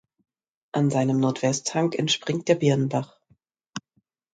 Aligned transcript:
An 0.71 0.89
seinem 0.89 1.19
Nordwesthang 1.19 1.91
entspringt 1.93 2.47
der 2.47 2.55
Birnbach. 2.55 3.19